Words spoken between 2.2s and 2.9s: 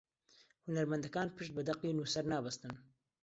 نابەستن